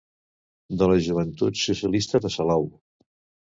De 0.79 0.87
la 0.91 0.95
Joventut 1.09 1.61
Socialista 1.65 2.25
de 2.27 2.35
Salou. 2.39 2.69